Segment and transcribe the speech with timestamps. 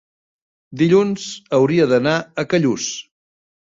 [0.81, 1.27] dilluns
[1.59, 2.89] hauria d'anar a Callús.